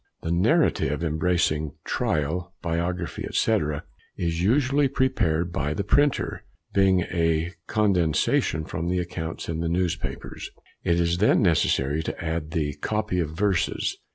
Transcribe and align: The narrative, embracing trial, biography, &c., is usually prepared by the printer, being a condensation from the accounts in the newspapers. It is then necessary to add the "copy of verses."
The 0.23 0.31
narrative, 0.31 1.03
embracing 1.03 1.75
trial, 1.85 2.55
biography, 2.63 3.27
&c., 3.31 3.57
is 4.17 4.41
usually 4.41 4.87
prepared 4.87 5.51
by 5.51 5.75
the 5.75 5.83
printer, 5.83 6.43
being 6.73 7.01
a 7.01 7.51
condensation 7.67 8.65
from 8.65 8.87
the 8.87 8.97
accounts 8.97 9.47
in 9.47 9.59
the 9.59 9.69
newspapers. 9.69 10.49
It 10.83 10.99
is 10.99 11.19
then 11.19 11.43
necessary 11.43 12.01
to 12.01 12.19
add 12.19 12.49
the 12.49 12.73
"copy 12.77 13.19
of 13.19 13.29
verses." 13.37 13.95